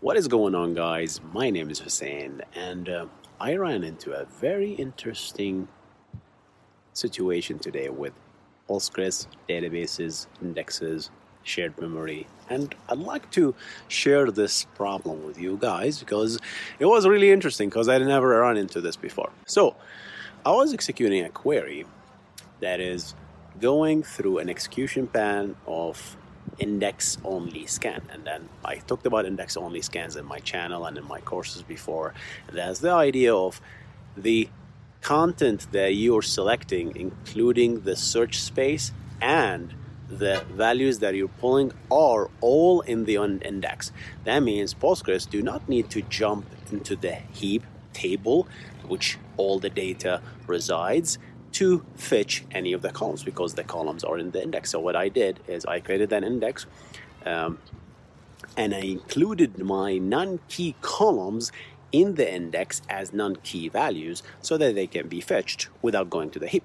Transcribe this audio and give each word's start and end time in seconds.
What 0.00 0.16
is 0.16 0.28
going 0.28 0.54
on, 0.54 0.74
guys? 0.74 1.20
My 1.32 1.50
name 1.50 1.70
is 1.70 1.80
Hussein, 1.80 2.42
and 2.54 2.88
uh, 2.88 3.06
I 3.40 3.56
ran 3.56 3.82
into 3.82 4.12
a 4.12 4.26
very 4.26 4.74
interesting 4.74 5.66
situation 6.92 7.58
today 7.58 7.88
with 7.88 8.12
Postgres 8.70 9.26
databases, 9.48 10.28
indexes, 10.40 11.10
shared 11.42 11.76
memory, 11.80 12.28
and 12.48 12.76
I'd 12.88 12.98
like 12.98 13.28
to 13.32 13.56
share 13.88 14.30
this 14.30 14.66
problem 14.76 15.26
with 15.26 15.36
you 15.36 15.56
guys 15.60 15.98
because 15.98 16.38
it 16.78 16.86
was 16.86 17.04
really 17.04 17.32
interesting 17.32 17.68
because 17.68 17.88
I'd 17.88 18.02
never 18.02 18.28
run 18.28 18.56
into 18.56 18.80
this 18.80 18.94
before. 18.94 19.30
So, 19.46 19.74
I 20.46 20.52
was 20.52 20.72
executing 20.72 21.24
a 21.24 21.28
query 21.28 21.86
that 22.60 22.78
is 22.78 23.16
going 23.60 24.04
through 24.04 24.38
an 24.38 24.48
execution 24.48 25.08
plan 25.08 25.56
of 25.66 26.16
index 26.58 27.18
only 27.24 27.66
scan. 27.66 28.02
And 28.12 28.24
then 28.24 28.48
i 28.64 28.76
talked 28.76 29.06
about 29.06 29.26
index 29.26 29.56
only 29.56 29.82
scans 29.82 30.16
in 30.16 30.24
my 30.24 30.38
channel 30.38 30.84
and 30.86 30.96
in 30.98 31.06
my 31.06 31.20
courses 31.20 31.62
before. 31.62 32.14
That's 32.52 32.80
the 32.80 32.92
idea 32.92 33.34
of 33.34 33.60
the 34.16 34.48
content 35.00 35.68
that 35.72 35.94
you're 35.94 36.22
selecting 36.22 36.96
including 36.96 37.82
the 37.82 37.94
search 37.94 38.40
space 38.40 38.92
and 39.20 39.74
the 40.08 40.42
values 40.50 40.98
that 41.00 41.14
you're 41.14 41.28
pulling 41.28 41.70
are 41.90 42.30
all 42.40 42.80
in 42.80 43.04
the 43.04 43.16
index. 43.16 43.92
That 44.24 44.40
means 44.40 44.74
postgres 44.74 45.28
do 45.28 45.42
not 45.42 45.68
need 45.68 45.90
to 45.90 46.02
jump 46.02 46.46
into 46.72 46.96
the 46.96 47.14
heap 47.32 47.62
table 47.92 48.48
which 48.86 49.18
all 49.36 49.58
the 49.58 49.70
data 49.70 50.20
resides 50.46 51.18
to 51.58 51.84
fetch 51.96 52.44
any 52.52 52.72
of 52.72 52.82
the 52.82 52.90
columns 52.90 53.24
because 53.24 53.54
the 53.54 53.64
columns 53.64 54.04
are 54.04 54.16
in 54.16 54.30
the 54.30 54.40
index. 54.40 54.70
So 54.70 54.78
what 54.78 54.94
I 54.94 55.08
did 55.08 55.40
is 55.48 55.64
I 55.66 55.80
created 55.80 56.12
an 56.12 56.22
index 56.22 56.66
um, 57.26 57.58
and 58.56 58.72
I 58.72 58.82
included 58.98 59.58
my 59.58 59.98
non-key 59.98 60.76
columns 60.82 61.50
in 61.90 62.14
the 62.14 62.32
index 62.32 62.80
as 62.88 63.12
non-key 63.12 63.70
values 63.70 64.22
so 64.40 64.56
that 64.56 64.76
they 64.76 64.86
can 64.86 65.08
be 65.08 65.20
fetched 65.20 65.68
without 65.82 66.08
going 66.08 66.30
to 66.30 66.38
the 66.38 66.46
heap. 66.46 66.62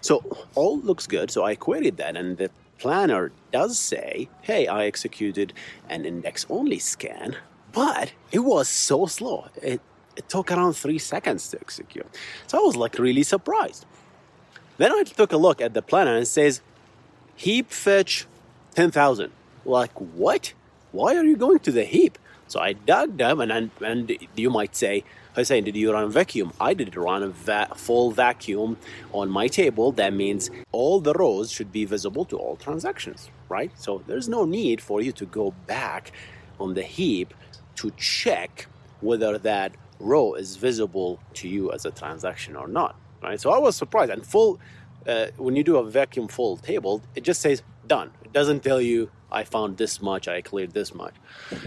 So 0.00 0.22
all 0.54 0.78
looks 0.78 1.08
good. 1.08 1.28
So 1.32 1.42
I 1.44 1.56
queried 1.56 1.96
that 1.96 2.16
and 2.16 2.38
the 2.38 2.48
planner 2.78 3.32
does 3.50 3.76
say, 3.76 4.28
hey, 4.42 4.68
I 4.68 4.84
executed 4.84 5.54
an 5.88 6.04
index 6.04 6.46
only 6.48 6.78
scan, 6.78 7.34
but 7.72 8.12
it 8.30 8.44
was 8.52 8.68
so 8.68 9.06
slow. 9.06 9.48
It, 9.60 9.80
it 10.16 10.28
took 10.28 10.52
around 10.52 10.74
three 10.74 11.00
seconds 11.00 11.50
to 11.50 11.60
execute. 11.60 12.06
So 12.46 12.58
I 12.58 12.62
was 12.62 12.76
like 12.76 12.96
really 13.00 13.24
surprised. 13.24 13.86
Then 14.78 14.92
I 14.92 15.04
took 15.04 15.32
a 15.32 15.36
look 15.36 15.60
at 15.60 15.74
the 15.74 15.82
planner 15.82 16.16
and 16.16 16.28
says 16.28 16.60
heap 17.34 17.70
fetch 17.70 18.26
10,000. 18.74 19.30
Like, 19.64 19.92
what? 19.92 20.52
Why 20.92 21.16
are 21.16 21.24
you 21.24 21.36
going 21.36 21.60
to 21.60 21.72
the 21.72 21.84
heap? 21.84 22.18
So 22.48 22.60
I 22.60 22.74
dug 22.74 23.16
them, 23.16 23.40
and, 23.40 23.70
and 23.80 24.16
you 24.36 24.50
might 24.50 24.76
say, 24.76 25.02
Hussein, 25.34 25.64
did 25.64 25.76
you 25.76 25.92
run 25.92 26.04
a 26.04 26.08
vacuum? 26.08 26.52
I 26.60 26.74
did 26.74 26.96
run 26.96 27.22
a 27.22 27.28
va- 27.28 27.72
full 27.74 28.12
vacuum 28.12 28.76
on 29.12 29.28
my 29.28 29.48
table. 29.48 29.92
That 29.92 30.12
means 30.12 30.50
all 30.72 31.00
the 31.00 31.12
rows 31.12 31.50
should 31.50 31.72
be 31.72 31.84
visible 31.84 32.24
to 32.26 32.36
all 32.36 32.56
transactions, 32.56 33.30
right? 33.48 33.70
So 33.78 34.02
there's 34.06 34.28
no 34.28 34.44
need 34.44 34.80
for 34.80 35.00
you 35.00 35.12
to 35.12 35.26
go 35.26 35.52
back 35.66 36.12
on 36.60 36.74
the 36.74 36.82
heap 36.82 37.34
to 37.76 37.90
check 37.96 38.66
whether 39.00 39.36
that 39.38 39.72
row 39.98 40.34
is 40.34 40.56
visible 40.56 41.18
to 41.34 41.48
you 41.48 41.72
as 41.72 41.84
a 41.84 41.90
transaction 41.90 42.54
or 42.54 42.68
not 42.68 42.96
right? 43.22 43.40
So 43.40 43.50
I 43.50 43.58
was 43.58 43.76
surprised. 43.76 44.10
And 44.10 44.26
full, 44.26 44.60
uh, 45.06 45.26
when 45.36 45.56
you 45.56 45.64
do 45.64 45.76
a 45.76 45.84
vacuum 45.88 46.28
full 46.28 46.56
table, 46.56 47.02
it 47.14 47.22
just 47.24 47.40
says 47.40 47.62
done. 47.86 48.10
It 48.24 48.32
doesn't 48.32 48.62
tell 48.62 48.80
you 48.80 49.10
I 49.30 49.44
found 49.44 49.76
this 49.76 50.00
much, 50.00 50.28
I 50.28 50.40
cleared 50.40 50.72
this 50.72 50.94
much. 50.94 51.14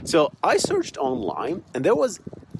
So 0.03 0.31
I 0.43 0.57
searched 0.57 0.97
online, 0.97 1.63
and 1.73 1.83
there 1.83 1.95
was, 1.95 2.19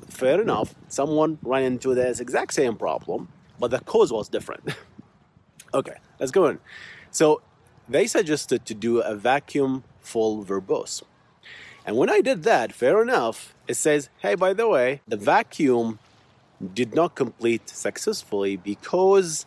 fair 0.10 0.42
enough, 0.42 0.76
someone 0.88 1.38
ran 1.42 1.64
into 1.64 1.96
this 1.96 2.20
exact 2.20 2.54
same 2.54 2.76
problem, 2.76 3.30
but 3.60 3.72
the 3.72 3.80
cause 3.80 4.12
was 4.12 4.30
different. 4.30 4.76
okay, 5.74 5.96
let's 6.20 6.32
go 6.32 6.48
on. 6.48 6.60
So 7.12 7.42
they 7.88 8.08
suggested 8.08 8.66
to 8.66 8.74
do 8.74 9.00
a 9.00 9.16
vacuum 9.16 9.84
full 10.02 10.44
verbose. 10.44 11.02
And 11.86 11.98
when 11.98 12.10
I 12.10 12.22
did 12.22 12.44
that, 12.44 12.74
fair 12.74 13.02
enough, 13.02 13.56
it 13.68 13.76
says, 13.76 14.10
hey, 14.20 14.36
by 14.36 14.54
the 14.54 14.68
way, 14.68 15.02
the 15.08 15.18
vacuum 15.18 16.00
did 16.74 16.94
not 16.94 17.16
complete 17.16 17.70
successfully 17.70 18.58
because 18.58 19.46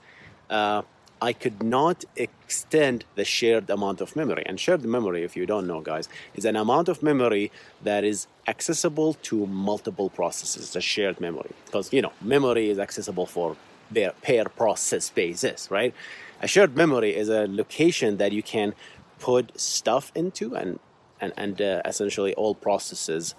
uh, 0.50 0.82
I 1.20 1.32
could 1.32 1.62
not 1.62 2.04
extend 2.16 3.04
the 3.14 3.24
shared 3.24 3.70
amount 3.70 4.00
of 4.00 4.16
memory. 4.16 4.42
And 4.44 4.58
shared 4.58 4.84
memory, 4.84 5.22
if 5.22 5.36
you 5.36 5.46
don't 5.46 5.68
know, 5.68 5.80
guys, 5.80 6.08
is 6.34 6.44
an 6.44 6.56
amount 6.56 6.88
of 6.88 7.02
memory 7.02 7.52
that 7.82 8.02
is 8.02 8.26
accessible 8.48 9.14
to 9.28 9.46
multiple 9.46 10.10
processes, 10.10 10.72
the 10.72 10.80
shared 10.80 11.20
memory. 11.20 11.52
Because, 11.66 11.92
you 11.92 12.02
know, 12.02 12.12
memory 12.20 12.70
is 12.70 12.78
accessible 12.80 13.26
for 13.26 13.56
their 13.88 14.12
pair 14.22 14.46
process 14.46 15.10
basis, 15.10 15.70
right? 15.70 15.94
A 16.40 16.48
shared 16.48 16.76
memory 16.76 17.14
is 17.14 17.28
a 17.28 17.46
location 17.46 18.16
that 18.16 18.32
you 18.32 18.42
can 18.42 18.74
put 19.20 19.58
stuff 19.60 20.10
into 20.16 20.56
and 20.56 20.80
and, 21.22 21.32
and 21.36 21.62
uh, 21.62 21.80
essentially 21.86 22.34
all 22.34 22.54
processes 22.54 23.34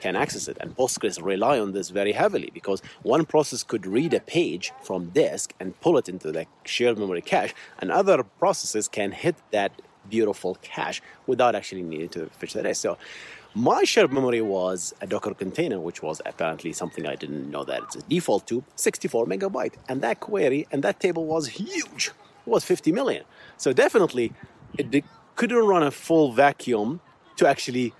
can 0.00 0.16
access 0.16 0.48
it. 0.48 0.56
And 0.60 0.76
Postgres 0.76 1.22
rely 1.22 1.60
on 1.60 1.72
this 1.72 1.90
very 1.90 2.12
heavily 2.12 2.50
because 2.52 2.82
one 3.02 3.24
process 3.26 3.62
could 3.62 3.86
read 3.86 4.12
a 4.14 4.20
page 4.20 4.72
from 4.82 5.10
disk 5.10 5.54
and 5.60 5.78
pull 5.80 5.98
it 5.98 6.08
into 6.08 6.32
the 6.32 6.46
shared 6.64 6.98
memory 6.98 7.22
cache, 7.22 7.54
and 7.78 7.92
other 7.92 8.24
processes 8.24 8.88
can 8.88 9.12
hit 9.12 9.36
that 9.52 9.70
beautiful 10.08 10.56
cache 10.62 11.02
without 11.26 11.54
actually 11.54 11.82
needing 11.82 12.08
to 12.08 12.26
fetch 12.38 12.54
the 12.54 12.62
disk. 12.62 12.80
So 12.80 12.96
my 13.54 13.84
shared 13.84 14.12
memory 14.12 14.42
was 14.42 14.94
a 15.00 15.06
Docker 15.06 15.34
container, 15.34 15.80
which 15.80 16.02
was 16.02 16.20
apparently 16.26 16.72
something 16.72 17.06
I 17.06 17.16
didn't 17.16 17.50
know 17.50 17.64
that 17.64 17.82
it's 17.84 17.96
a 17.96 18.02
default 18.02 18.46
to 18.48 18.64
64 18.76 19.26
megabyte. 19.26 19.74
And 19.88 20.02
that 20.02 20.20
query 20.20 20.66
and 20.70 20.82
that 20.82 21.00
table 21.00 21.24
was 21.24 21.48
huge. 21.48 22.08
It 22.46 22.50
was 22.50 22.64
50 22.64 22.92
million. 22.92 23.24
So 23.56 23.72
definitely 23.72 24.32
it 24.78 25.04
couldn't 25.36 25.64
run 25.64 25.82
a 25.82 25.90
full 25.90 26.32
vacuum 26.32 27.00
to 27.36 27.46
actually 27.46 27.92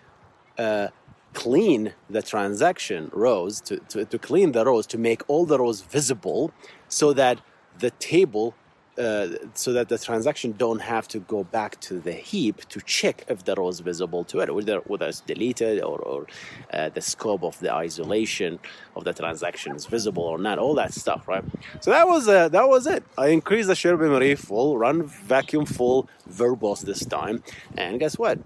uh, 0.59 0.88
clean 1.37 1.93
the 2.09 2.23
transaction 2.23 3.11
rows, 3.12 3.61
to, 3.61 3.77
to, 3.91 4.05
to, 4.06 4.19
clean 4.19 4.53
the 4.53 4.65
rows, 4.65 4.87
to 4.87 4.99
make 4.99 5.23
all 5.29 5.44
the 5.44 5.59
rows 5.59 5.83
visible 5.83 6.50
so 6.88 7.12
that 7.12 7.38
the 7.79 7.91
table, 7.91 8.55
uh, 8.99 9.29
so 9.53 9.75
that 9.75 9.91
the 9.91 9.99
transaction 9.99 10.53
don't 10.53 10.81
have 10.81 11.06
to 11.06 11.19
go 11.19 11.44
back 11.44 11.79
to 11.79 12.00
the 12.00 12.12
heap 12.12 12.67
to 12.71 12.81
check 12.81 13.23
if 13.29 13.44
the 13.44 13.55
row 13.55 13.69
is 13.69 13.81
visible 13.81 14.25
to 14.25 14.41
it, 14.41 14.55
whether, 14.55 14.79
whether 14.87 15.06
it's 15.06 15.21
deleted 15.21 15.83
or, 15.83 15.99
or 15.99 16.27
uh, 16.73 16.88
the 16.88 17.03
scope 17.03 17.44
of 17.44 17.61
the 17.61 17.71
isolation 17.71 18.59
of 18.97 19.05
the 19.05 19.12
transaction 19.12 19.77
is 19.77 19.85
visible 19.85 20.23
or 20.23 20.38
not, 20.38 20.59
all 20.59 20.75
that 20.75 20.94
stuff, 20.94 21.29
right? 21.29 21.44
So 21.81 21.91
that 21.91 22.09
was, 22.09 22.27
uh, 22.29 22.49
that 22.49 22.67
was 22.67 22.87
it. 22.87 23.05
I 23.19 23.27
increased 23.29 23.69
the 23.69 23.75
shared 23.75 24.00
memory 24.00 24.35
full, 24.37 24.79
run 24.79 25.03
vacuum 25.03 25.67
full 25.67 26.09
verbose 26.31 26.81
this 26.81 27.05
time, 27.05 27.43
and 27.77 28.00
guess 28.00 28.17
what? 28.17 28.38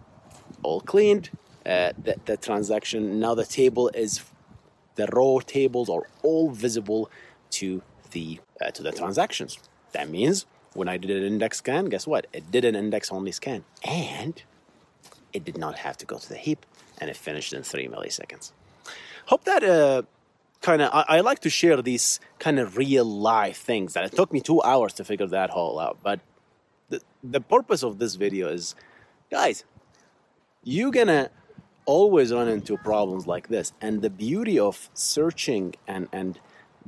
All 0.62 0.81
cleaned. 0.81 1.31
Uh, 1.65 1.93
the, 2.03 2.17
the 2.25 2.37
transaction 2.37 3.21
now 3.21 3.35
the 3.35 3.45
table 3.45 3.91
is 3.95 4.25
the 4.95 5.07
raw 5.12 5.39
tables 5.47 5.91
are 5.91 6.09
all 6.23 6.51
visible 6.51 7.11
to 7.51 7.83
the 8.12 8.41
uh, 8.61 8.71
to 8.71 8.83
the 8.83 8.93
transactions. 8.93 9.59
That 9.93 10.09
means 10.09 10.47
when 10.75 10.89
I 10.89 10.97
did 10.97 11.11
an 11.11 11.25
index 11.25 11.59
scan, 11.59 11.87
guess 11.87 12.07
what? 12.07 12.27
It 12.33 12.51
did 12.51 12.65
an 12.65 12.77
index 12.77 13.11
only 13.11 13.33
scan. 13.33 13.65
And 13.85 14.43
it 15.33 15.45
did 15.45 15.59
not 15.59 15.79
have 15.79 15.97
to 15.99 16.07
go 16.07 16.19
to 16.19 16.29
the 16.29 16.37
heap 16.37 16.65
and 17.01 17.11
it 17.11 17.17
finished 17.17 17.53
in 17.53 17.63
three 17.63 17.89
milliseconds. 17.89 18.53
Hope 19.27 19.45
that 19.45 19.65
uh, 19.65 20.03
kind 20.61 20.83
of, 20.83 20.91
I, 20.93 21.05
I, 21.09 21.21
like 21.21 21.41
to 21.41 21.51
share 21.51 21.81
these 21.83 22.21
kind 22.39 22.59
of 22.59 22.77
real 22.77 23.05
life 23.05 23.59
things 23.59 23.95
that 23.95 24.05
it 24.05 24.13
took 24.13 24.33
me 24.33 24.41
two 24.41 24.63
hours 24.63 24.93
to 24.95 25.05
figure 25.05 25.27
that 25.27 25.51
whole 25.51 25.79
out. 25.79 25.99
But 26.03 26.21
the, 26.89 27.01
the 27.23 27.41
purpose 27.41 27.83
of 27.83 27.99
this 27.99 28.17
video 28.17 28.49
is, 28.49 28.75
guys, 29.31 29.65
you're 30.62 30.91
gonna 30.91 31.31
always 31.87 32.33
run 32.33 32.49
into 32.49 32.77
problems 32.77 33.27
like 33.27 33.49
this. 33.49 33.73
And 33.81 34.03
the 34.03 34.11
beauty 34.11 34.59
of 34.59 34.91
searching 34.95 35.75
and, 35.87 36.09
and 36.12 36.39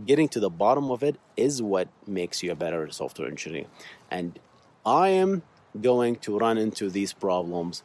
getting 0.06 0.28
to 0.28 0.40
the 0.40 0.50
bottom 0.50 0.90
of 0.90 1.02
it 1.02 1.16
is 1.36 1.62
what 1.62 1.88
makes 2.06 2.42
you 2.42 2.52
a 2.52 2.54
better 2.54 2.90
software 2.90 3.28
engineer. 3.28 3.66
And 4.10 4.38
I 4.84 5.08
am 5.08 5.42
going 5.80 6.16
to 6.16 6.38
run 6.38 6.58
into 6.58 6.90
these 6.90 7.12
problems 7.12 7.82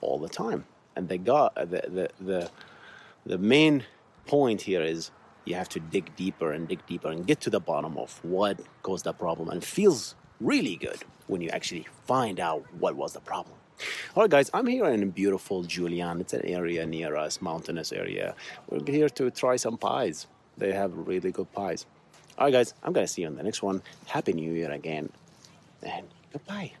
all 0.00 0.18
the 0.18 0.28
time. 0.28 0.66
And 0.94 1.08
the, 1.08 1.18
the, 1.18 1.66
the, 1.66 2.08
the, 2.20 2.50
the 3.24 3.38
main 3.38 3.84
point 4.26 4.62
here 4.62 4.82
is 4.82 5.10
you 5.44 5.54
have 5.54 5.68
to 5.70 5.80
dig 5.80 6.14
deeper 6.16 6.52
and 6.52 6.68
dig 6.68 6.84
deeper 6.86 7.08
and 7.08 7.26
get 7.26 7.40
to 7.40 7.50
the 7.50 7.60
bottom 7.60 7.96
of 7.96 8.22
what 8.24 8.60
caused 8.82 9.04
the 9.04 9.12
problem 9.12 9.48
and 9.48 9.64
feels 9.64 10.14
really 10.40 10.76
good 10.76 11.02
when 11.26 11.40
you 11.40 11.48
actually 11.50 11.86
find 12.06 12.38
out 12.38 12.64
what 12.78 12.96
was 12.96 13.14
the 13.14 13.20
problem. 13.20 13.59
All 14.14 14.24
right, 14.24 14.30
guys, 14.30 14.50
I'm 14.52 14.66
here 14.66 14.86
in 14.86 15.10
beautiful 15.10 15.62
Julian. 15.62 16.20
It's 16.20 16.32
an 16.32 16.44
area 16.44 16.86
near 16.86 17.16
us, 17.16 17.40
mountainous 17.40 17.92
area. 17.92 18.34
We're 18.68 18.84
here 18.84 19.08
to 19.08 19.30
try 19.30 19.56
some 19.56 19.76
pies. 19.78 20.26
They 20.58 20.72
have 20.72 20.92
really 20.94 21.32
good 21.32 21.52
pies. 21.52 21.86
All 22.38 22.46
right, 22.46 22.52
guys, 22.52 22.74
I'm 22.82 22.92
going 22.92 23.06
to 23.06 23.12
see 23.12 23.22
you 23.22 23.28
on 23.28 23.36
the 23.36 23.42
next 23.42 23.62
one. 23.62 23.82
Happy 24.06 24.32
New 24.32 24.52
Year 24.52 24.70
again, 24.70 25.10
and 25.82 26.06
goodbye. 26.32 26.72